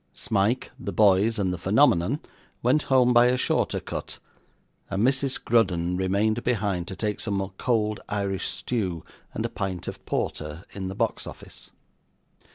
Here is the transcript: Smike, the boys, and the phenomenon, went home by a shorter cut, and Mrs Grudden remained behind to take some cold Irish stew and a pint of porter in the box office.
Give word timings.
Smike, 0.13 0.71
the 0.79 0.91
boys, 0.91 1.37
and 1.37 1.53
the 1.53 1.59
phenomenon, 1.59 2.21
went 2.63 2.81
home 2.89 3.13
by 3.13 3.27
a 3.27 3.37
shorter 3.37 3.79
cut, 3.79 4.17
and 4.89 5.03
Mrs 5.03 5.39
Grudden 5.45 5.95
remained 5.95 6.43
behind 6.43 6.87
to 6.87 6.95
take 6.95 7.19
some 7.19 7.51
cold 7.59 7.99
Irish 8.09 8.47
stew 8.47 9.05
and 9.31 9.45
a 9.45 9.47
pint 9.49 9.87
of 9.87 10.03
porter 10.07 10.65
in 10.71 10.87
the 10.87 10.95
box 10.95 11.27
office. 11.27 11.69